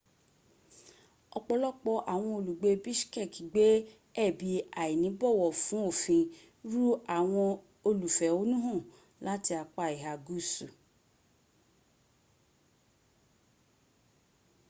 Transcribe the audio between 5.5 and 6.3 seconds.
fun ofin